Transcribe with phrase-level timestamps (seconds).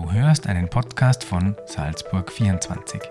[0.00, 3.02] Du hörst einen Podcast von Salzburg 24.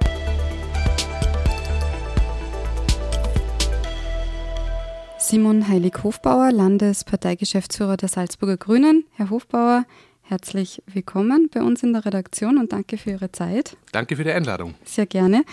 [5.20, 9.06] Simon Heilig-Hofbauer, Landesparteigeschäftsführer der Salzburger Grünen.
[9.14, 9.86] Herr Hofbauer,
[10.30, 13.76] herzlich willkommen bei uns in der Redaktion und danke für Ihre Zeit.
[13.92, 14.76] Danke für die Einladung.
[14.86, 15.44] Sehr gerne.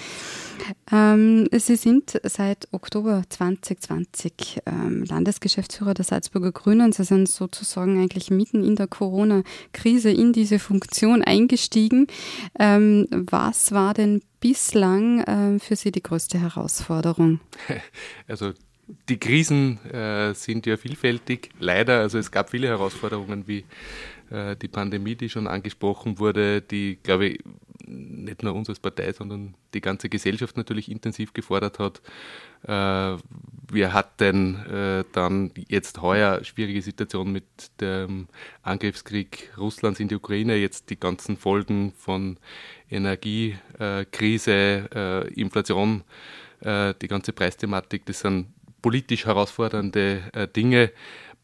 [0.92, 6.92] Ähm, Sie sind seit Oktober 2020 ähm, Landesgeschäftsführer der Salzburger Grünen.
[6.92, 12.06] Sie sind sozusagen eigentlich mitten in der Corona-Krise in diese Funktion eingestiegen.
[12.58, 17.40] Ähm, was war denn bislang äh, für Sie die größte Herausforderung?
[18.28, 18.52] Also
[19.08, 22.00] die Krisen äh, sind ja vielfältig, leider.
[22.00, 23.64] Also es gab viele Herausforderungen wie
[24.30, 27.38] äh, die Pandemie, die schon angesprochen wurde, die, glaube ich,
[27.86, 32.02] nicht nur uns als Partei, sondern die ganze Gesellschaft natürlich intensiv gefordert hat.
[32.64, 33.16] Äh,
[33.70, 37.44] wir hatten äh, dann jetzt heuer schwierige Situation mit
[37.80, 38.26] dem
[38.62, 42.38] Angriffskrieg Russlands in die Ukraine, jetzt die ganzen Folgen von
[42.90, 46.04] Energiekrise, Inflation,
[46.62, 48.46] die ganze Preisthematik, das sind
[48.80, 50.92] politisch herausfordernde Dinge.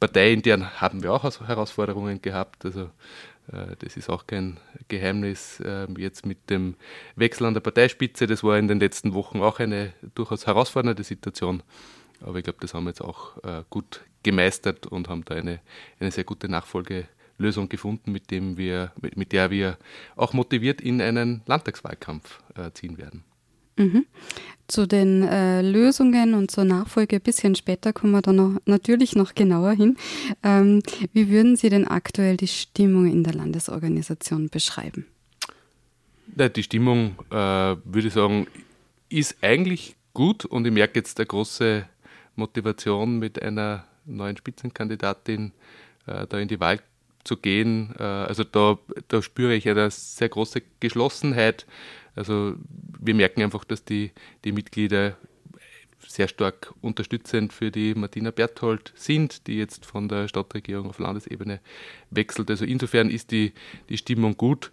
[0.03, 2.65] Parteiintern haben wir auch Herausforderungen gehabt.
[2.65, 2.91] Also
[3.53, 5.63] äh, das ist auch kein Geheimnis.
[5.65, 6.75] Ähm, jetzt mit dem
[7.15, 11.63] Wechsel an der Parteispitze, das war in den letzten Wochen auch eine durchaus herausfordernde Situation.
[12.21, 15.61] Aber ich glaube, das haben wir jetzt auch äh, gut gemeistert und haben da eine,
[16.01, 19.79] eine sehr gute Nachfolgelösung gefunden, mit, dem wir, mit, mit der wir
[20.17, 23.23] auch motiviert in einen Landtagswahlkampf äh, ziehen werden.
[23.77, 24.07] Mhm.
[24.69, 29.15] Zu den äh, Lösungen und zur Nachfolge ein bisschen später kommen wir da noch, natürlich
[29.15, 29.97] noch genauer hin.
[30.43, 35.07] Ähm, wie würden Sie denn aktuell die Stimmung in der Landesorganisation beschreiben?
[36.37, 38.47] Ja, die Stimmung, äh, würde ich sagen,
[39.11, 41.85] ist eigentlich gut und ich merke jetzt eine große
[42.37, 45.53] Motivation mit einer neuen Spitzenkandidatin
[46.07, 46.81] äh, da in die Wahl
[47.25, 47.95] zu gehen.
[47.99, 48.79] Äh, also da,
[49.09, 51.67] da spüre ich eine sehr große Geschlossenheit
[52.15, 52.55] also
[53.01, 54.13] wir merken einfach, dass die,
[54.45, 55.17] die Mitglieder
[56.07, 61.61] sehr stark unterstützend für die Martina Berthold sind, die jetzt von der Stadtregierung auf Landesebene
[62.11, 62.51] wechselt.
[62.51, 63.53] Also insofern ist die,
[63.89, 64.71] die Stimmung gut.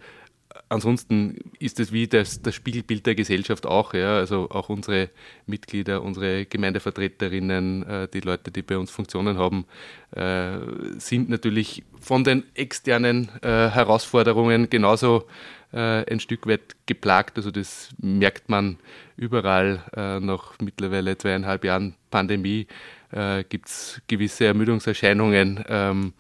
[0.68, 3.94] Ansonsten ist es wie das, das Spiegelbild der Gesellschaft auch.
[3.94, 4.18] Ja?
[4.18, 5.10] Also auch unsere
[5.46, 9.66] Mitglieder, unsere Gemeindevertreterinnen, äh, die Leute, die bei uns Funktionen haben,
[10.12, 10.58] äh,
[11.00, 15.26] sind natürlich von den externen äh, Herausforderungen genauso
[15.72, 17.38] äh, ein Stück weit geplagt.
[17.38, 18.78] Also das merkt man
[19.18, 19.84] überall.
[19.96, 22.68] Äh, nach mittlerweile zweieinhalb Jahren Pandemie
[23.12, 25.64] äh, gibt es gewisse Ermüdungserscheinungen.
[25.68, 26.14] Ähm,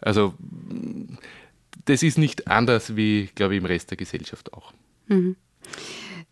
[0.00, 0.34] also
[1.84, 4.72] das ist nicht anders wie, glaube ich, im Rest der Gesellschaft auch.
[5.08, 5.36] Mhm.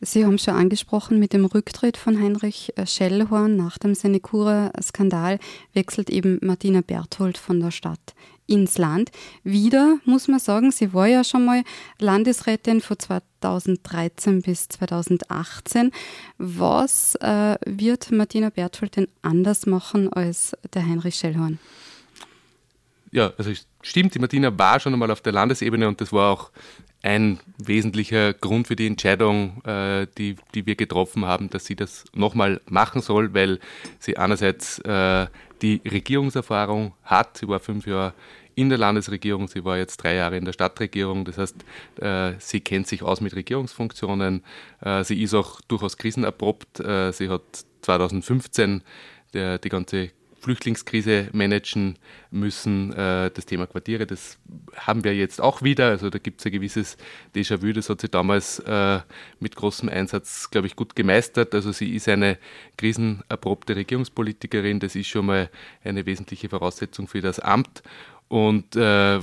[0.01, 5.41] Sie haben schon angesprochen, mit dem Rücktritt von Heinrich äh, Schellhorn nach dem Senecura-Skandal
[5.73, 8.15] wechselt eben Martina Berthold von der Stadt
[8.47, 9.11] ins Land.
[9.43, 11.65] Wieder muss man sagen, sie war ja schon mal
[11.99, 15.91] Landesrätin von 2013 bis 2018.
[16.39, 21.59] Was äh, wird Martina Berthold denn anders machen als der Heinrich Schellhorn?
[23.11, 23.51] Ja, also
[23.89, 26.51] stimmt, die Martina war schon einmal auf der Landesebene und das war auch
[27.03, 32.05] ein wesentlicher Grund für die Entscheidung, äh, die, die wir getroffen haben, dass sie das
[32.13, 33.61] nochmal machen soll, weil
[33.99, 35.27] sie einerseits äh,
[35.63, 37.39] die Regierungserfahrung hat.
[37.39, 38.15] Sie war fünf Jahre
[38.57, 41.25] in der Landesregierung, sie war jetzt drei Jahre in der Stadtregierung.
[41.25, 41.65] Das heißt,
[42.01, 44.43] äh, sie kennt sich aus mit Regierungsfunktionen.
[45.03, 46.81] Sie ist auch durchaus krisenerprobt.
[46.81, 47.43] Äh, sie hat
[47.83, 48.83] 2015
[49.35, 50.11] der, die ganze
[50.41, 51.99] Flüchtlingskrise managen
[52.31, 52.93] müssen.
[52.93, 54.39] Äh, das Thema Quartiere, das
[54.77, 55.89] haben wir jetzt auch wieder.
[55.89, 56.97] Also da gibt es ein gewisses
[57.35, 59.01] Déjà-vu, das hat sie damals äh,
[59.41, 61.55] mit großem Einsatz, glaube ich, gut gemeistert.
[61.55, 62.39] Also sie ist eine
[62.77, 64.81] krisenerprobte Regierungspolitikerin.
[64.81, 65.51] Das ist schon mal
[65.85, 67.83] eine wesentliche Voraussetzung für das Amt.
[68.29, 69.21] Und äh,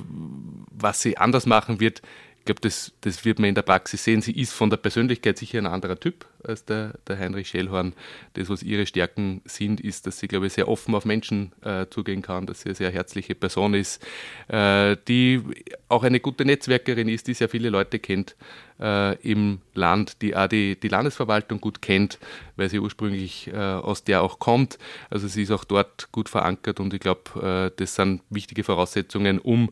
[0.72, 2.02] was sie anders machen wird,
[2.45, 4.22] ich glaube, das, das wird man in der Praxis sehen.
[4.22, 7.94] Sie ist von der Persönlichkeit sicher ein anderer Typ als der, der Heinrich Schellhorn.
[8.33, 11.88] Das, was ihre Stärken sind, ist, dass sie, glaube ich, sehr offen auf Menschen äh,
[11.89, 14.00] zugehen kann, dass sie eine sehr herzliche Person ist,
[14.47, 15.41] äh, die
[15.89, 18.36] auch eine gute Netzwerkerin ist, die sehr viele Leute kennt
[18.80, 22.19] äh, im Land, die auch die, die Landesverwaltung gut kennt,
[22.56, 24.77] weil sie ursprünglich äh, aus der auch kommt.
[25.10, 29.39] Also sie ist auch dort gut verankert und ich glaube, äh, das sind wichtige Voraussetzungen,
[29.39, 29.69] um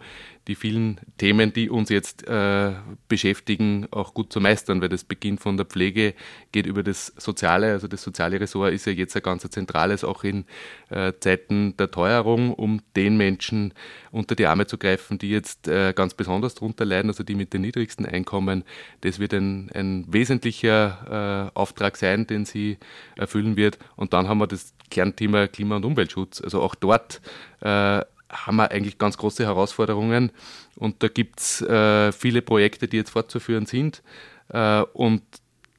[0.47, 2.73] die vielen Themen, die uns jetzt äh,
[3.07, 6.13] beschäftigen, auch gut zu meistern, weil das beginnt von der Pflege,
[6.51, 7.71] geht über das Soziale.
[7.71, 10.45] Also das soziale Ressort ist ja jetzt ein ganz zentrales, auch in
[10.89, 13.73] äh, Zeiten der Teuerung, um den Menschen
[14.11, 17.53] unter die Arme zu greifen, die jetzt äh, ganz besonders darunter leiden, also die mit
[17.53, 18.65] den niedrigsten Einkommen.
[19.03, 22.77] Das wird ein, ein wesentlicher äh, Auftrag sein, den sie
[23.17, 23.77] erfüllen wird.
[23.97, 26.39] Und dann haben wir das Kernthema Klima- und Umweltschutz.
[26.41, 27.21] Also auch dort
[27.59, 30.31] äh, haben wir eigentlich ganz große Herausforderungen
[30.75, 34.01] und da gibt es äh, viele Projekte, die jetzt fortzuführen sind.
[34.49, 35.21] Äh, und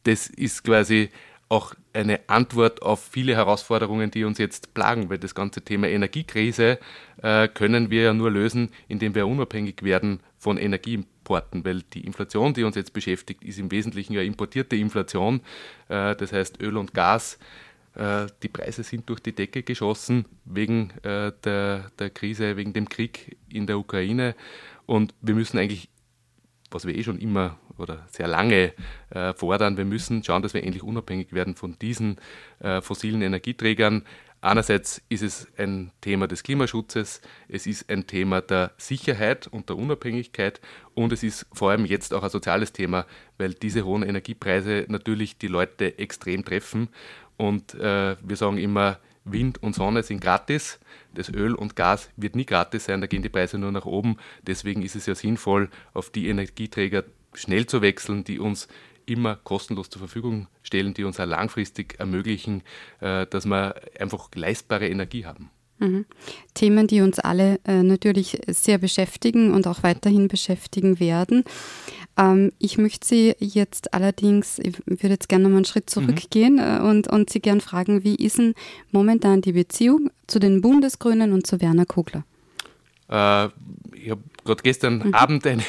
[0.02, 1.08] das ist quasi
[1.48, 6.78] auch eine Antwort auf viele Herausforderungen, die uns jetzt plagen, weil das ganze Thema Energiekrise
[7.22, 12.54] äh, können wir ja nur lösen, indem wir unabhängig werden von Energieimporten, weil die Inflation,
[12.54, 15.40] die uns jetzt beschäftigt, ist im Wesentlichen ja importierte Inflation,
[15.88, 17.38] äh, das heißt Öl und Gas.
[17.94, 22.88] Äh, die Preise sind durch die Decke geschossen wegen äh, der, der Krise, wegen dem
[22.88, 24.34] Krieg in der Ukraine
[24.86, 25.88] und wir müssen eigentlich
[26.74, 28.72] was wir eh schon immer oder sehr lange
[29.10, 29.76] äh, fordern.
[29.76, 32.16] Wir müssen schauen, dass wir endlich unabhängig werden von diesen
[32.60, 34.04] äh, fossilen Energieträgern.
[34.40, 39.78] Einerseits ist es ein Thema des Klimaschutzes, es ist ein Thema der Sicherheit und der
[39.78, 40.60] Unabhängigkeit
[40.92, 43.06] und es ist vor allem jetzt auch ein soziales Thema,
[43.38, 46.88] weil diese hohen Energiepreise natürlich die Leute extrem treffen.
[47.38, 50.78] Und äh, wir sagen immer, Wind und Sonne sind gratis.
[51.14, 54.16] Das Öl und Gas wird nie gratis sein, da gehen die Preise nur nach oben.
[54.42, 58.68] Deswegen ist es ja sinnvoll, auf die Energieträger schnell zu wechseln, die uns
[59.06, 62.62] immer kostenlos zur Verfügung stellen, die uns auch langfristig ermöglichen,
[63.00, 65.50] äh, dass wir einfach leistbare Energie haben.
[65.78, 66.06] Mhm.
[66.54, 71.44] Themen, die uns alle äh, natürlich sehr beschäftigen und auch weiterhin beschäftigen werden.
[72.16, 76.06] Ähm, ich möchte Sie jetzt allerdings, ich würde jetzt gerne noch einen Schritt mhm.
[76.06, 76.86] zurückgehen mhm.
[76.86, 78.54] und, und Sie gerne fragen, wie ist denn
[78.92, 82.24] momentan die Beziehung zu den Bundesgrünen und zu Werner Kugler?
[83.08, 83.46] Äh,
[83.96, 85.14] ich habe gerade gestern mhm.
[85.14, 85.62] Abend eine,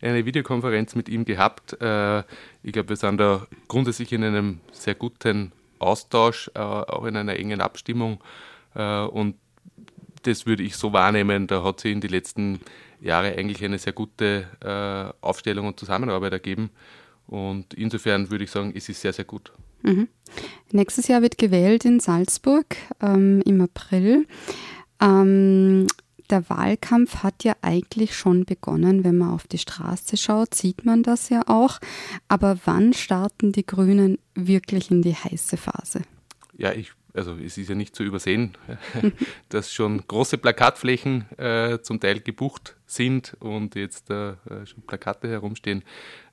[0.00, 1.76] eine Videokonferenz mit ihm gehabt.
[1.80, 2.20] Äh,
[2.62, 7.36] ich glaube, wir sind da grundsätzlich in einem sehr guten Austausch, äh, auch in einer
[7.36, 8.22] engen Abstimmung.
[8.74, 9.34] Äh, und
[10.22, 11.46] das würde ich so wahrnehmen.
[11.46, 12.60] Da hat sie in den letzten
[13.00, 16.70] Jahren eigentlich eine sehr gute äh, Aufstellung und Zusammenarbeit ergeben.
[17.26, 19.52] Und insofern würde ich sagen, es ist sehr, sehr gut.
[19.82, 20.08] Mhm.
[20.72, 24.26] Nächstes Jahr wird gewählt in Salzburg ähm, im April.
[25.00, 25.86] Ähm,
[26.28, 29.04] der Wahlkampf hat ja eigentlich schon begonnen.
[29.04, 31.80] Wenn man auf die Straße schaut, sieht man das ja auch.
[32.28, 36.02] Aber wann starten die Grünen wirklich in die heiße Phase?
[36.56, 38.56] Ja, ich, also es ist ja nicht zu übersehen,
[39.48, 44.34] dass schon große Plakatflächen äh, zum Teil gebucht sind und jetzt äh,
[44.64, 45.82] schon Plakate herumstehen.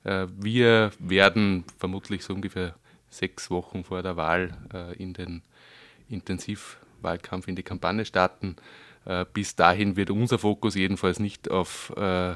[0.04, 2.74] Äh, wir werden vermutlich so ungefähr
[3.10, 5.42] sechs Wochen vor der Wahl äh, in den
[6.08, 8.56] Intensivwahlkampf, in die Kampagne starten.
[9.04, 12.34] Äh, bis dahin wird unser Fokus jedenfalls nicht auf äh,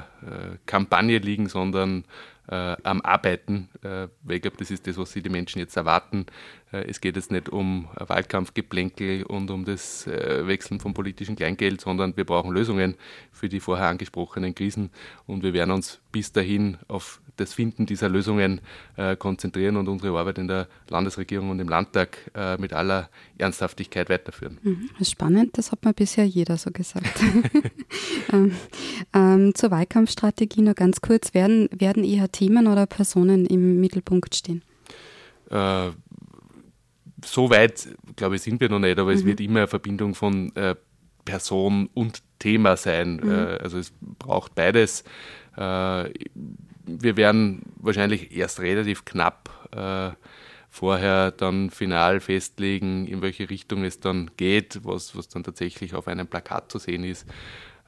[0.65, 2.05] Kampagne liegen, sondern
[2.47, 6.25] am Arbeiten, weil ich glaube, das ist das, was sich die Menschen jetzt erwarten.
[6.71, 12.25] es geht jetzt nicht um Wahlkampfgeplänkel und um das Wechseln von politischem Kleingeld, sondern wir
[12.25, 12.95] brauchen Lösungen
[13.31, 14.91] für die vorher angesprochenen Krisen
[15.25, 18.61] und wir werden uns bis dahin auf das Finden dieser Lösungen
[18.95, 24.09] äh, konzentrieren und unsere Arbeit in der Landesregierung und im Landtag äh, mit aller Ernsthaftigkeit
[24.09, 24.59] weiterführen.
[24.61, 27.21] Mhm, das spannend, das hat mir bisher jeder so gesagt.
[28.33, 28.51] ähm,
[29.13, 31.33] ähm, zur Wahlkampfstrategie nur ganz kurz.
[31.33, 34.61] Werden, werden eher Themen oder Personen im Mittelpunkt stehen?
[35.49, 35.89] Äh,
[37.25, 39.17] so weit, glaube ich, sind wir noch nicht, aber mhm.
[39.17, 40.75] es wird immer eine Verbindung von äh,
[41.25, 43.21] Person und Thema sein.
[43.23, 43.31] Mhm.
[43.31, 45.03] Äh, also es braucht beides.
[46.85, 50.11] Wir werden wahrscheinlich erst relativ knapp äh,
[50.69, 56.07] vorher dann final festlegen, in welche Richtung es dann geht, was, was dann tatsächlich auf
[56.07, 57.27] einem Plakat zu sehen ist.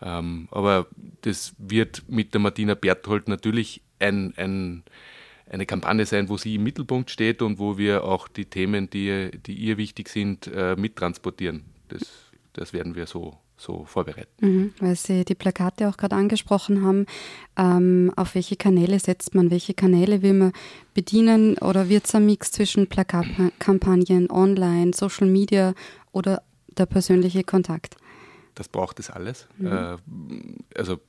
[0.02, 0.88] Ähm, aber
[1.22, 4.84] das wird mit der Martina Berthold natürlich ein, ein,
[5.50, 9.32] eine Kampagne sein, wo sie im Mittelpunkt steht und wo wir auch die Themen, die,
[9.46, 11.66] die ihr wichtig sind, äh, mittransportieren.
[11.88, 14.30] Das, das werden wir so so vorbereiten.
[14.42, 17.06] Mhm, weil Sie die Plakate auch gerade angesprochen haben.
[17.58, 19.52] Ähm, auf welche Kanäle setzt man?
[19.52, 20.54] Welche Kanäle will man
[20.94, 21.58] bedienen?
[21.60, 25.74] Oder wird es ein Mix zwischen Plakatkampagnen, Online, Social Media
[26.12, 26.42] oder
[26.78, 27.96] der persönliche Kontakt?
[28.56, 29.48] Das braucht es alles.
[29.58, 29.68] Mhm.
[29.68, 29.98] Äh,
[30.78, 31.00] also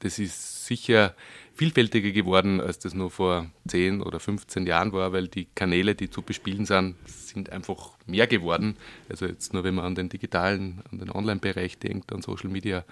[0.00, 1.14] das ist sicher
[1.54, 6.10] vielfältiger geworden, als das nur vor 10 oder 15 Jahren war, weil die Kanäle, die
[6.10, 8.76] zu bespielen sind, sind einfach mehr geworden.
[9.08, 12.84] Also jetzt nur, wenn man an den digitalen, an den Online-Bereich denkt, an Social Media,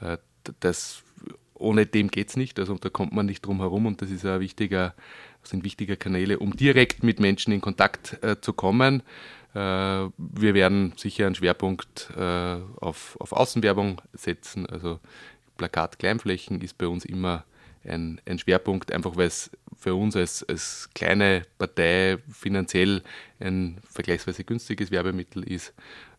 [0.00, 0.18] äh,
[0.60, 1.02] das,
[1.54, 2.58] ohne dem geht es nicht.
[2.60, 4.94] Also da kommt man nicht drum herum und das ist ein wichtiger,
[5.42, 9.02] sind wichtige Kanäle, um direkt mit Menschen in Kontakt äh, zu kommen.
[9.52, 14.66] Äh, wir werden sicher einen Schwerpunkt auf, auf Außenwerbung setzen.
[14.66, 15.00] Also
[15.56, 17.44] Plakat Kleinflächen ist bei uns immer
[17.84, 23.02] ein, ein Schwerpunkt, einfach weil es für uns als, als kleine Partei finanziell
[23.38, 25.72] ein vergleichsweise günstiges Werbemittel ist.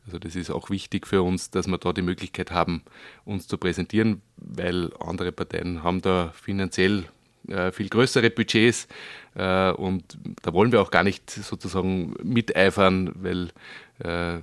[0.06, 2.84] Also das ist auch wichtig für uns, dass wir da die Möglichkeit haben,
[3.26, 7.06] uns zu präsentieren, weil andere Parteien haben da finanziell
[7.50, 8.88] äh, viel größere Budgets
[9.36, 13.50] äh, und da wollen wir auch gar nicht sozusagen miteifern, weil
[14.00, 14.40] äh,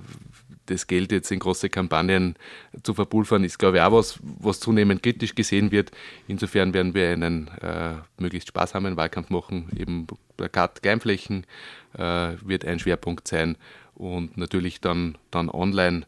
[0.65, 2.35] das Geld jetzt in große Kampagnen
[2.83, 5.91] zu verpulvern, ist, glaube ich, auch was, was zunehmend kritisch gesehen wird.
[6.27, 9.69] Insofern werden wir einen äh, möglichst sparsamen Wahlkampf machen.
[9.77, 10.07] Eben
[10.37, 11.45] Plakat, Kleinflächen
[11.97, 13.57] äh, wird ein Schwerpunkt sein
[13.95, 16.03] und natürlich dann, dann online.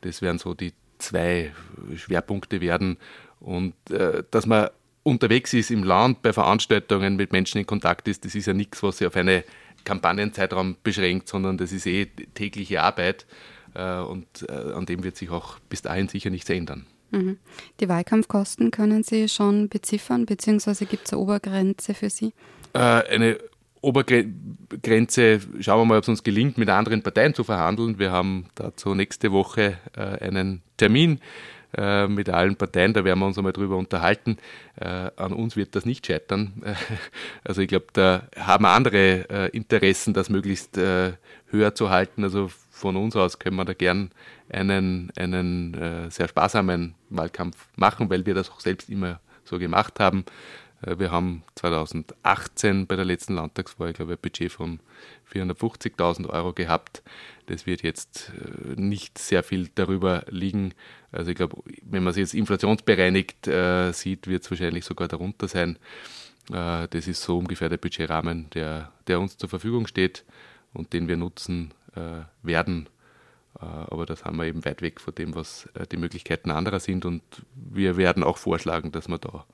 [0.00, 1.52] Das werden so die zwei
[1.96, 2.96] Schwerpunkte werden.
[3.40, 4.68] Und äh, dass man
[5.02, 8.82] unterwegs ist im Land, bei Veranstaltungen mit Menschen in Kontakt ist, das ist ja nichts,
[8.82, 9.42] was sich auf einen
[9.84, 13.26] Kampagnenzeitraum beschränkt, sondern das ist eh tägliche Arbeit.
[13.74, 16.86] Äh, und äh, an dem wird sich auch bis dahin sicher nichts ändern.
[17.10, 17.38] Mhm.
[17.80, 22.32] Die Wahlkampfkosten können Sie schon beziffern, beziehungsweise gibt es eine Obergrenze für Sie?
[22.72, 23.38] Äh, eine
[23.80, 27.98] Obergrenze, schauen wir mal, ob es uns gelingt, mit anderen Parteien zu verhandeln.
[27.98, 31.18] Wir haben dazu nächste Woche einen Termin
[32.06, 34.36] mit allen Parteien, da werden wir uns einmal drüber unterhalten.
[34.76, 36.62] an uns wird das nicht scheitern.
[37.44, 42.22] also ich glaube, da haben andere Interessen, das möglichst höher zu halten.
[42.22, 42.50] Also
[42.82, 44.10] von uns aus können wir da gern
[44.50, 50.00] einen, einen äh, sehr sparsamen Wahlkampf machen, weil wir das auch selbst immer so gemacht
[50.00, 50.24] haben.
[50.82, 54.80] Äh, wir haben 2018 bei der letzten Landtagswahl, ich glaube, ein Budget von
[55.32, 57.02] 450.000 Euro gehabt.
[57.46, 60.74] Das wird jetzt äh, nicht sehr viel darüber liegen.
[61.12, 65.46] Also ich glaube, wenn man es jetzt inflationsbereinigt äh, sieht, wird es wahrscheinlich sogar darunter
[65.46, 65.78] sein.
[66.50, 70.24] Äh, das ist so ungefähr der Budgetrahmen, der, der uns zur Verfügung steht
[70.72, 72.88] und den wir nutzen äh, werden.
[73.60, 76.80] Äh, aber das haben wir eben weit weg von dem, was äh, die Möglichkeiten anderer
[76.80, 77.04] sind.
[77.04, 77.22] Und
[77.54, 79.44] wir werden auch vorschlagen, dass wir da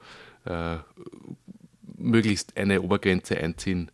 [1.98, 3.90] möglichst eine Obergrenze einziehen.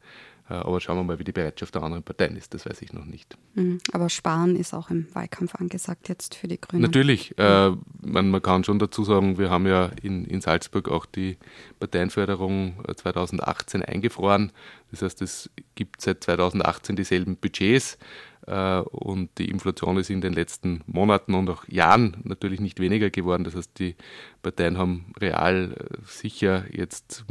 [0.47, 2.53] Aber schauen wir mal, wie die Bereitschaft der anderen Parteien ist.
[2.55, 3.37] Das weiß ich noch nicht.
[3.55, 3.79] Mhm.
[3.93, 6.83] Aber Sparen ist auch im Wahlkampf angesagt jetzt für die Grünen.
[6.83, 7.37] Natürlich.
[7.39, 7.73] Äh,
[8.03, 11.39] man, man, kann schon dazu sagen, wir haben ja in, in Salzburg auch die
[11.81, 14.53] Parteienförderung 2018 eingefroren.
[14.91, 17.99] Das heißt, es gibt seit 2018 dieselben Budgets.
[18.47, 23.11] Äh, und die Inflation ist in den letzten Monaten und auch Jahren natürlich nicht weniger
[23.11, 23.45] geworden.
[23.45, 23.97] Das heißt, die
[24.43, 27.25] Parteien haben real äh, sicher jetzt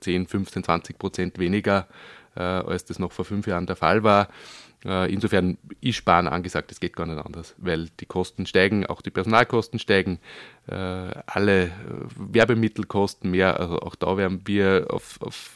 [0.00, 1.88] 10, 15, 20 Prozent weniger,
[2.36, 4.28] äh, als das noch vor fünf Jahren der Fall war.
[4.84, 9.12] Insofern ist Sparen angesagt, es geht gar nicht anders, weil die Kosten steigen, auch die
[9.12, 10.18] Personalkosten steigen,
[10.66, 11.70] alle
[12.16, 15.52] Werbemittel kosten mehr, also auch da werden wir auf, auf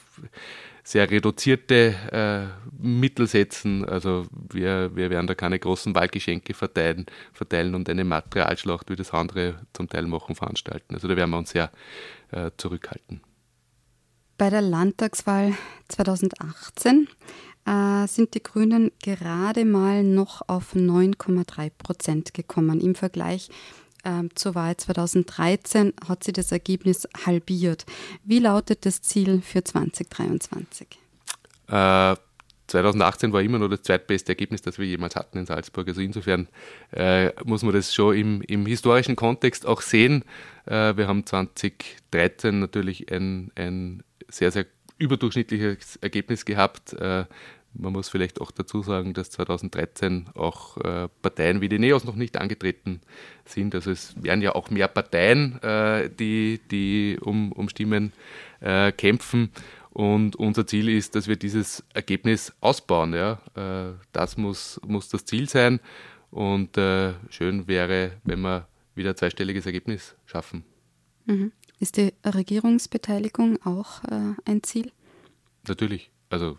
[0.86, 2.46] sehr reduzierte äh,
[2.78, 3.84] Mittel setzen.
[3.84, 9.12] Also wir, wir werden da keine großen Wahlgeschenke verteilen, verteilen und eine Materialschlacht, wie das
[9.12, 10.94] andere zum Teil machen, veranstalten.
[10.94, 11.72] Also da werden wir uns sehr
[12.30, 13.20] äh, zurückhalten.
[14.38, 15.54] Bei der Landtagswahl
[15.88, 17.08] 2018
[17.66, 22.80] äh, sind die Grünen gerade mal noch auf 9,3 Prozent gekommen.
[22.80, 23.48] Im Vergleich
[24.06, 27.84] ähm, zur Wahl 2013 hat sie das Ergebnis halbiert.
[28.24, 30.86] Wie lautet das Ziel für 2023?
[31.68, 32.16] Äh,
[32.68, 35.88] 2018 war immer noch das zweitbeste Ergebnis, das wir jemals hatten in Salzburg.
[35.88, 36.48] Also insofern
[36.92, 40.24] äh, muss man das schon im, im, historischen Kontext auch sehen.
[40.66, 44.66] Äh, wir haben 2013 natürlich ein, ein sehr, sehr
[44.98, 46.96] überdurchschnittliches Ergebnis gehabt.
[47.78, 52.16] Man muss vielleicht auch dazu sagen, dass 2013 auch äh, Parteien wie die NEOS noch
[52.16, 53.00] nicht angetreten
[53.44, 53.74] sind.
[53.74, 58.12] Also es werden ja auch mehr Parteien, äh, die, die um, um Stimmen
[58.60, 59.50] äh, kämpfen.
[59.90, 63.14] Und unser Ziel ist, dass wir dieses Ergebnis ausbauen.
[63.14, 63.40] Ja?
[63.54, 65.80] Äh, das muss, muss das Ziel sein.
[66.30, 70.64] Und äh, schön wäre, wenn wir wieder ein zweistelliges Ergebnis schaffen.
[71.26, 71.52] Mhm.
[71.78, 74.92] Ist die Regierungsbeteiligung auch äh, ein Ziel?
[75.68, 76.10] Natürlich.
[76.30, 76.58] Also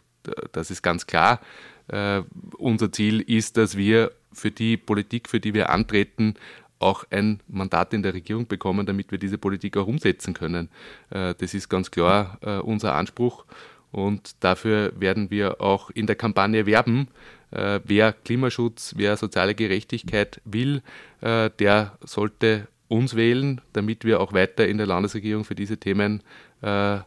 [0.51, 1.39] das ist ganz klar.
[1.88, 2.22] Äh,
[2.57, 6.36] unser Ziel ist, dass wir für die Politik, für die wir antreten,
[6.79, 10.69] auch ein Mandat in der Regierung bekommen, damit wir diese Politik auch umsetzen können.
[11.10, 13.46] Äh, das ist ganz klar äh, unser Anspruch
[13.91, 17.07] und dafür werden wir auch in der Kampagne werben.
[17.50, 20.81] Wer Klimaschutz, wer soziale Gerechtigkeit will,
[21.22, 26.24] der sollte uns wählen, damit wir auch weiter in der Landesregierung für diese Themen
[26.62, 27.00] äh,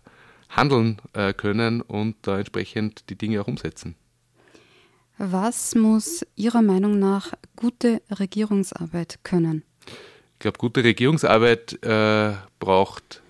[0.51, 3.95] handeln äh, können und da entsprechend die Dinge auch umsetzen.
[5.19, 9.65] Was muss Ihrer Meinung nach gute Regierungsarbeit können?
[9.87, 13.23] Ich glaube, gute Regierungsarbeit äh, braucht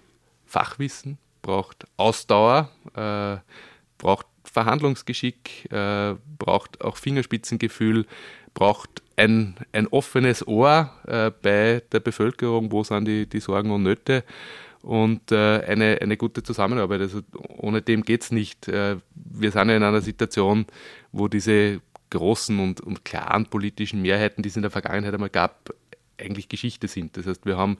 [0.47, 3.39] Fachwissen, braucht Ausdauer, äh,
[3.99, 8.07] braucht Verhandlungsgeschick, äh, braucht auch Fingerspitzengefühl,
[8.55, 13.83] braucht ein, ein offenes Ohr äh, bei der Bevölkerung, wo sind die, die Sorgen und
[13.83, 14.25] Nöte
[14.82, 17.00] und äh, eine, eine gute Zusammenarbeit.
[17.00, 18.68] Also ohne dem geht es nicht.
[18.68, 20.66] Äh, wir sind ja in einer Situation,
[21.12, 25.70] wo diese großen und, und klaren politischen Mehrheiten, die es in der Vergangenheit einmal gab,
[26.18, 27.16] eigentlich Geschichte sind.
[27.16, 27.78] Das heißt, wir haben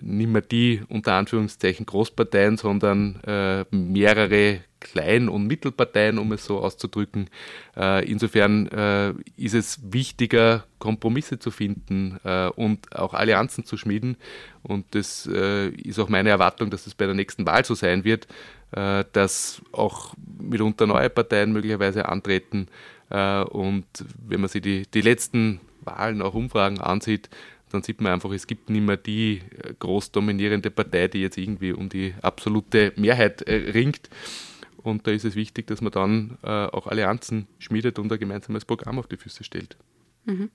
[0.00, 6.58] nicht mehr die unter Anführungszeichen Großparteien, sondern äh, mehrere Klein- und Mittelparteien, um es so
[6.58, 7.30] auszudrücken.
[7.76, 14.16] Äh, insofern äh, ist es wichtiger, Kompromisse zu finden äh, und auch Allianzen zu schmieden.
[14.62, 18.04] Und das äh, ist auch meine Erwartung, dass es bei der nächsten Wahl so sein
[18.04, 18.26] wird,
[18.72, 22.68] äh, dass auch mitunter neue Parteien möglicherweise antreten.
[23.10, 23.84] und
[24.26, 27.28] wenn man sich die, die letzten Wahlen, auch Umfragen ansieht,
[27.72, 31.38] dann sieht man einfach, es gibt nicht mehr die äh, groß dominierende Partei, die jetzt
[31.38, 34.08] irgendwie um die absolute Mehrheit äh, ringt.
[34.78, 38.64] Und da ist es wichtig, dass man dann äh, auch Allianzen schmiedet und ein gemeinsames
[38.64, 39.76] Programm auf die Füße stellt.
[40.24, 40.50] Mhm.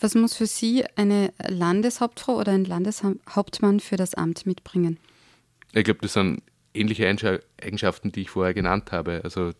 [0.00, 4.98] Was muss für Sie eine Landeshauptfrau oder ein Landeshauptmann für das Amt mitbringen?
[5.72, 6.42] Ich glaube, das sind
[6.74, 7.08] ähnliche
[7.60, 9.20] Eigenschaften, die ich vorher genannt habe.
[9.24, 9.52] Also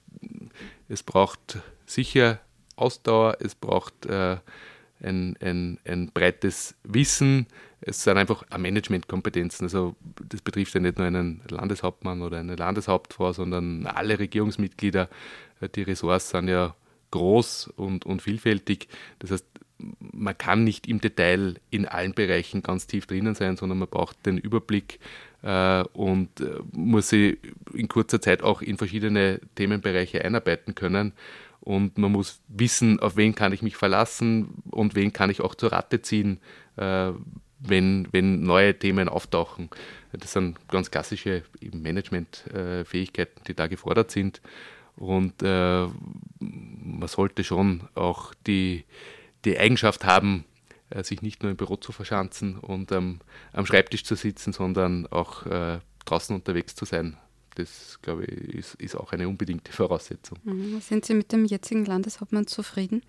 [0.88, 2.40] es braucht sicher
[2.76, 4.38] Ausdauer, es braucht äh,
[5.02, 7.46] ein, ein, ein breites Wissen.
[7.80, 9.66] Es sind einfach Managementkompetenzen.
[9.66, 9.96] Also
[10.28, 15.08] das betrifft ja nicht nur einen Landeshauptmann oder eine Landeshauptfrau, sondern alle Regierungsmitglieder.
[15.74, 16.74] Die Ressorts sind ja
[17.10, 18.88] groß und, und vielfältig.
[19.18, 19.46] Das heißt,
[19.98, 24.24] man kann nicht im Detail in allen Bereichen ganz tief drinnen sein, sondern man braucht
[24.26, 25.00] den Überblick
[25.42, 27.38] äh, und äh, muss sich
[27.74, 31.12] in kurzer Zeit auch in verschiedene Themenbereiche einarbeiten können
[31.64, 35.54] und man muss wissen, auf wen kann ich mich verlassen und wen kann ich auch
[35.54, 36.40] zur Ratte ziehen,
[36.76, 37.12] äh,
[37.60, 39.70] wenn, wenn neue Themen auftauchen.
[40.12, 44.40] Das sind ganz klassische Managementfähigkeiten, die da gefordert sind.
[44.96, 45.86] Und äh,
[46.40, 48.84] man sollte schon auch die,
[49.44, 50.44] die Eigenschaft haben,
[50.90, 53.20] äh, sich nicht nur im Büro zu verschanzen und ähm,
[53.52, 57.16] am Schreibtisch zu sitzen, sondern auch äh, draußen unterwegs zu sein
[57.54, 60.38] das, glaube ich, ist, ist auch eine unbedingte Voraussetzung.
[60.44, 60.80] Mhm.
[60.80, 63.02] Sind Sie mit dem jetzigen Landeshauptmann zufrieden?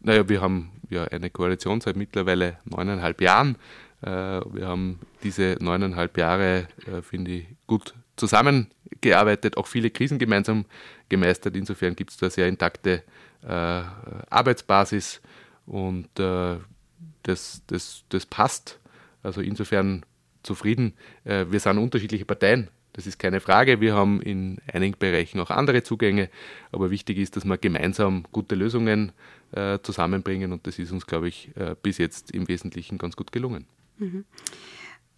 [0.00, 3.56] Naja, wir haben ja eine Koalition seit mittlerweile neuneinhalb Jahren.
[4.02, 10.66] Äh, wir haben diese neuneinhalb Jahre, äh, finde ich, gut zusammengearbeitet, auch viele Krisen gemeinsam
[11.08, 11.56] gemeistert.
[11.56, 13.02] Insofern gibt es da sehr intakte
[13.42, 13.82] äh,
[14.28, 15.20] Arbeitsbasis
[15.66, 18.80] und das, das, das passt.
[19.22, 20.04] Also insofern
[20.42, 20.94] zufrieden.
[21.24, 23.80] wir sind unterschiedliche Parteien das ist keine Frage.
[23.80, 26.28] Wir haben in einigen Bereichen auch andere Zugänge,
[26.72, 29.12] aber wichtig ist, dass wir gemeinsam gute Lösungen
[29.52, 33.32] äh, zusammenbringen und das ist uns, glaube ich, äh, bis jetzt im Wesentlichen ganz gut
[33.32, 33.66] gelungen.
[33.98, 34.24] Mhm.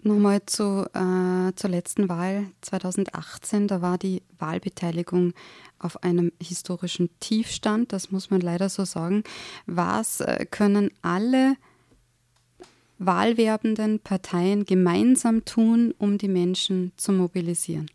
[0.07, 3.69] Nochmal zu, äh, zur letzten Wahl 2018.
[3.69, 5.33] Da war die Wahlbeteiligung
[5.79, 9.25] auf einem historischen Tiefstand, das muss man leider so sagen.
[9.67, 11.57] Was äh, können alle
[12.99, 17.91] wahlwerbenden Parteien gemeinsam tun, um die Menschen zu mobilisieren?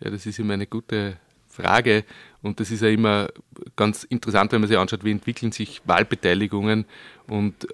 [0.00, 2.04] Ja, das ist immer eine gute Frage
[2.40, 3.28] und das ist ja immer
[3.76, 6.86] ganz interessant, wenn man sich anschaut, wie entwickeln sich Wahlbeteiligungen
[7.28, 7.66] und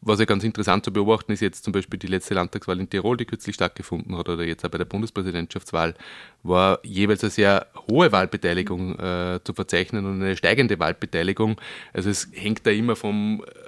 [0.00, 3.16] was ja ganz interessant zu beobachten ist jetzt zum Beispiel die letzte Landtagswahl in Tirol,
[3.16, 5.94] die kürzlich stattgefunden hat, oder jetzt auch bei der Bundespräsidentschaftswahl,
[6.42, 11.60] war jeweils eine sehr hohe Wahlbeteiligung äh, zu verzeichnen und eine steigende Wahlbeteiligung.
[11.92, 13.67] Also es hängt da immer vom äh,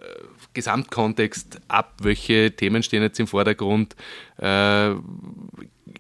[0.54, 3.96] Gesamtkontext ab, welche Themen stehen jetzt im Vordergrund.
[4.38, 4.94] Äh,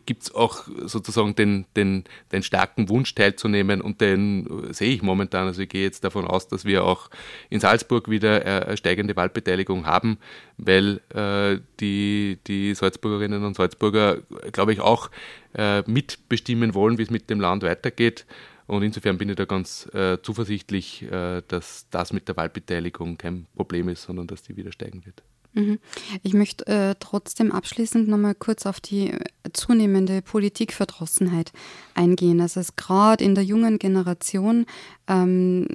[0.06, 5.46] Gibt es auch sozusagen den, den, den starken Wunsch teilzunehmen und den sehe ich momentan.
[5.46, 7.10] Also ich gehe jetzt davon aus, dass wir auch
[7.48, 10.18] in Salzburg wieder eine steigende Wahlbeteiligung haben,
[10.58, 14.18] weil äh, die, die Salzburgerinnen und Salzburger,
[14.52, 15.10] glaube ich, auch
[15.54, 18.26] äh, mitbestimmen wollen, wie es mit dem Land weitergeht.
[18.70, 23.46] Und insofern bin ich da ganz äh, zuversichtlich, äh, dass das mit der Wahlbeteiligung kein
[23.56, 25.24] Problem ist, sondern dass die wieder steigen wird.
[25.54, 25.80] Mhm.
[26.22, 29.12] Ich möchte äh, trotzdem abschließend nochmal kurz auf die
[29.52, 31.50] zunehmende Politikverdrossenheit
[31.94, 32.40] eingehen.
[32.40, 34.66] Also es ist gerade in der jungen Generation
[35.08, 35.66] ähm,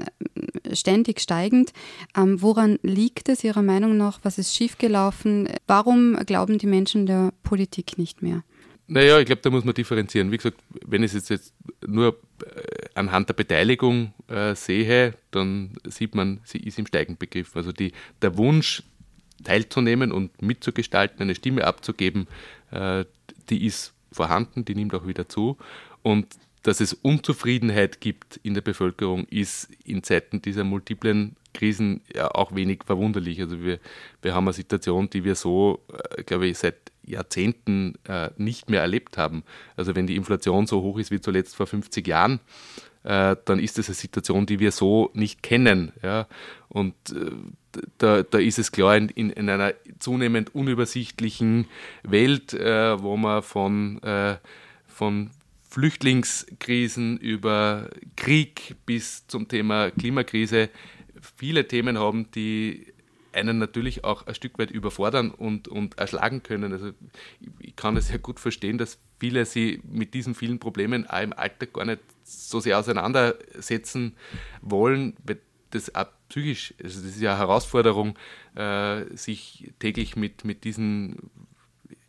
[0.72, 1.74] ständig steigend.
[2.16, 4.20] Ähm, woran liegt es Ihrer Meinung nach?
[4.24, 5.50] Was ist schiefgelaufen?
[5.68, 8.46] Warum glauben die Menschen der Politik nicht mehr?
[8.88, 10.32] Naja, ich glaube, da muss man differenzieren.
[10.32, 11.54] Wie gesagt, wenn es jetzt
[11.86, 12.55] nur äh,
[12.96, 17.56] anhand der Beteiligung äh, sehe, dann sieht man, sie ist im steigenden Begriff.
[17.56, 18.84] Also die, der Wunsch,
[19.44, 22.28] teilzunehmen und mitzugestalten, eine Stimme abzugeben,
[22.72, 23.06] äh,
[23.50, 25.58] die ist vorhanden, die nimmt auch wieder zu.
[26.02, 26.28] Und
[26.64, 32.56] dass es Unzufriedenheit gibt in der Bevölkerung, ist in Zeiten dieser multiplen Krisen ja auch
[32.56, 33.40] wenig verwunderlich.
[33.40, 33.80] Also wir,
[34.22, 35.84] wir haben eine Situation, die wir so,
[36.18, 39.44] äh, glaube ich, seit Jahrzehnten äh, nicht mehr erlebt haben.
[39.76, 42.39] Also wenn die Inflation so hoch ist wie zuletzt vor 50 Jahren,
[43.04, 45.91] äh, dann ist das eine Situation, die wir so nicht kennen.
[46.02, 46.28] Ja?
[46.70, 47.32] Und äh,
[47.98, 51.68] da, da ist es klar, in, in einer zunehmend unübersichtlichen
[52.04, 54.38] Welt, äh, wo man von, äh,
[54.88, 55.30] von
[55.70, 60.70] Flüchtlingskrisen über Krieg bis zum Thema Klimakrise
[61.38, 62.88] viele Themen haben, die
[63.36, 66.71] einen natürlich auch ein Stück weit überfordern und, und erschlagen können.
[66.71, 66.91] Also
[67.60, 71.34] ich kann es sehr gut verstehen, dass viele sie mit diesen vielen Problemen auch im
[71.34, 74.15] Alltag gar nicht so sehr auseinandersetzen
[74.62, 75.15] wollen,
[75.71, 78.17] das auch psychisch, also das ist ja eine Herausforderung,
[78.56, 81.30] äh, sich täglich mit, mit diesen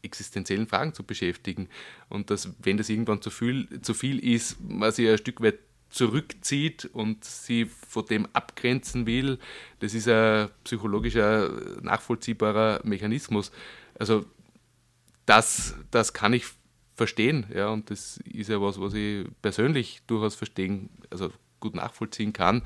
[0.02, 1.68] existenziellen Fragen zu beschäftigen.
[2.08, 5.58] Und dass, wenn das irgendwann zu viel, zu viel ist, man sich ein Stück weit
[5.96, 9.38] zurückzieht und sie von dem abgrenzen will,
[9.80, 13.50] das ist ein psychologischer, nachvollziehbarer Mechanismus.
[13.98, 14.26] Also
[15.24, 16.44] das, das kann ich
[16.94, 22.34] verstehen, ja, und das ist ja was, was ich persönlich durchaus verstehen, also gut nachvollziehen
[22.34, 22.62] kann,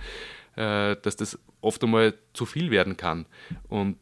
[0.57, 3.27] äh, dass das oft einmal zu viel werden kann.
[3.69, 3.97] Und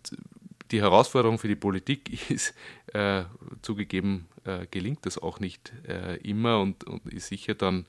[0.71, 2.55] die Herausforderung für die Politik ist,
[2.95, 3.25] äh,
[3.61, 7.87] zugegeben, äh, gelingt das auch nicht äh, immer und, und, ist sicher dann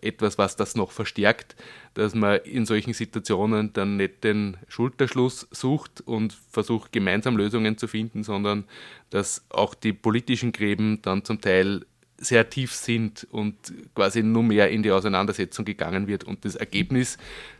[0.00, 1.56] etwas, was das noch verstärkt,
[1.94, 7.88] dass man in solchen Situationen dann nicht den Schulterschluss sucht und versucht, gemeinsam Lösungen zu
[7.88, 8.64] finden, sondern
[9.10, 11.84] dass auch die politischen Gräben dann zum Teil
[12.18, 13.54] sehr tief sind und
[13.94, 16.24] quasi nur mehr in die Auseinandersetzung gegangen wird.
[16.24, 17.16] Und das Ergebnis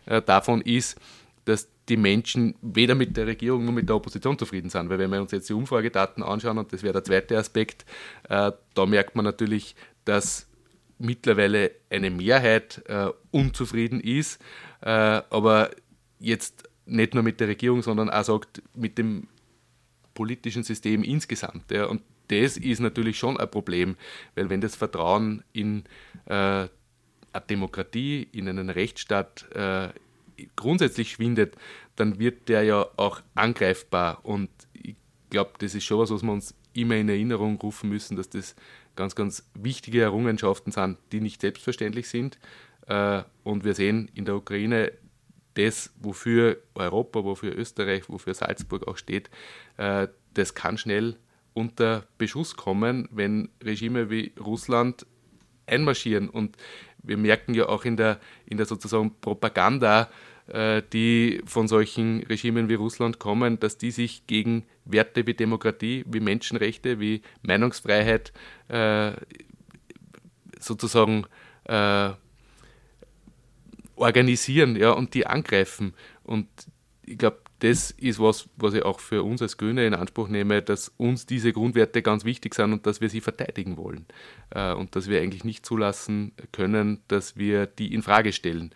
[0.06, 1.00] äh, davon ist,
[1.44, 4.90] dass die Menschen weder mit der Regierung noch mit der Opposition zufrieden sind.
[4.90, 7.87] Weil wenn wir uns jetzt die Umfragedaten anschauen, und das wäre der zweite Aspekt,
[8.28, 10.47] äh, da merkt man natürlich, dass
[10.98, 14.40] mittlerweile eine Mehrheit äh, unzufrieden ist,
[14.80, 15.70] äh, aber
[16.18, 19.28] jetzt nicht nur mit der Regierung, sondern auch sagt, mit dem
[20.14, 21.70] politischen System insgesamt.
[21.70, 21.87] Ja.
[21.87, 23.96] Und das ist natürlich schon ein Problem,
[24.34, 25.84] weil wenn das Vertrauen in
[26.26, 26.70] äh, eine
[27.48, 29.88] Demokratie, in einen Rechtsstaat äh,
[30.56, 31.56] grundsätzlich schwindet,
[31.96, 34.24] dann wird der ja auch angreifbar.
[34.24, 34.96] Und ich
[35.30, 38.54] glaube, das ist schon was, was wir uns immer in Erinnerung rufen müssen, dass das
[38.98, 42.38] ganz, ganz wichtige Errungenschaften sind, die nicht selbstverständlich sind.
[42.88, 44.92] Äh, und wir sehen in der Ukraine
[45.54, 49.30] das, wofür Europa, wofür Österreich, wofür Salzburg auch steht,
[49.76, 51.16] äh, das kann schnell
[51.54, 55.06] unter Beschuss kommen, wenn Regime wie Russland
[55.66, 56.28] einmarschieren.
[56.28, 56.56] Und
[57.02, 60.11] wir merken ja auch in der, in der sozusagen Propaganda,
[60.50, 66.20] die von solchen Regimen wie Russland kommen, dass die sich gegen Werte wie Demokratie, wie
[66.20, 68.32] Menschenrechte, wie Meinungsfreiheit
[68.68, 69.12] äh,
[70.58, 71.26] sozusagen
[71.64, 72.11] äh,
[73.96, 75.94] organisieren ja, und die angreifen.
[76.24, 76.48] Und
[77.04, 80.62] ich glaube, das ist was, was ich auch für uns als Grüne in Anspruch nehme,
[80.62, 84.06] dass uns diese Grundwerte ganz wichtig sind und dass wir sie verteidigen wollen.
[84.50, 88.72] Äh, und dass wir eigentlich nicht zulassen können, dass wir die in Frage stellen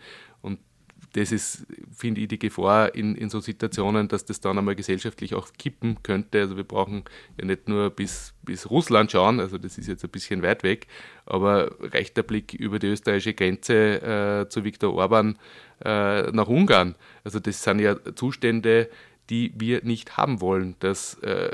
[1.13, 5.35] das ist, finde ich, die Gefahr in, in so Situationen, dass das dann einmal gesellschaftlich
[5.35, 6.39] auch kippen könnte.
[6.39, 7.03] Also wir brauchen
[7.39, 10.87] ja nicht nur bis, bis Russland schauen, also das ist jetzt ein bisschen weit weg,
[11.25, 15.37] aber reicht der Blick über die österreichische Grenze äh, zu Viktor Orban
[15.85, 16.95] äh, nach Ungarn.
[17.23, 18.89] Also das sind ja Zustände,
[19.29, 21.51] die wir nicht haben wollen, dass äh,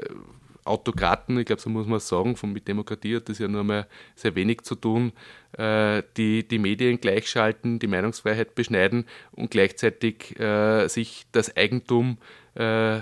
[0.70, 3.88] Autokraten, ich glaube, so muss man sagen, von, mit Demokratie hat das ja nur mal
[4.16, 5.12] sehr wenig zu tun,
[5.58, 12.18] äh, die die Medien gleichschalten, die Meinungsfreiheit beschneiden und gleichzeitig äh, sich das Eigentum
[12.56, 13.02] äh,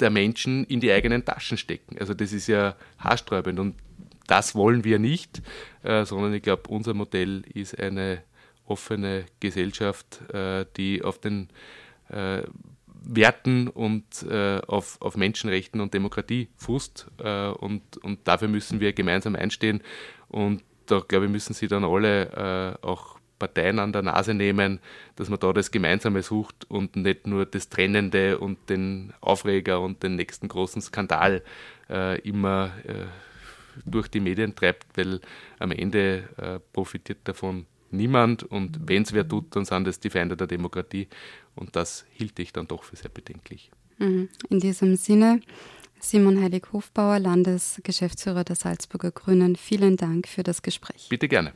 [0.00, 1.96] der Menschen in die eigenen Taschen stecken.
[1.98, 3.76] Also das ist ja haarsträubend und
[4.26, 5.42] das wollen wir nicht,
[5.82, 8.22] äh, sondern ich glaube, unser Modell ist eine
[8.66, 11.48] offene Gesellschaft, äh, die auf den
[12.08, 12.42] äh,
[13.02, 17.06] Werten und äh, auf, auf Menschenrechten und Demokratie fußt.
[17.18, 19.82] Äh, und, und dafür müssen wir gemeinsam einstehen.
[20.28, 24.78] Und da, glaube ich, müssen sie dann alle äh, auch Parteien an der Nase nehmen,
[25.16, 30.02] dass man da das Gemeinsame sucht und nicht nur das Trennende und den Aufreger und
[30.04, 31.42] den nächsten großen Skandal
[31.88, 33.06] äh, immer äh,
[33.84, 35.20] durch die Medien treibt, weil
[35.58, 40.10] am Ende äh, profitiert davon niemand und wenn es wer tut, dann sind es die
[40.10, 41.08] Feinde der Demokratie
[41.60, 43.70] und das hielt ich dann doch für sehr bedenklich.
[43.98, 44.28] Mhm.
[44.48, 45.40] In diesem Sinne,
[46.00, 51.08] Simon Heilig-Hofbauer, Landesgeschäftsführer der Salzburger Grünen, vielen Dank für das Gespräch.
[51.10, 51.52] Bitte gerne.